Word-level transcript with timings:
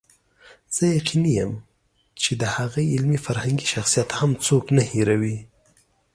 زه 0.75 0.83
یقیني 0.97 1.31
یم 1.39 1.51
چې 2.21 2.31
د 2.41 2.43
هغه 2.57 2.81
علمي 2.93 3.19
فرهنګي 3.25 3.67
شخصیت 3.73 4.09
هم 4.19 4.31
څوک 4.45 4.65
نه 4.77 4.83
هېروي. 4.91 5.37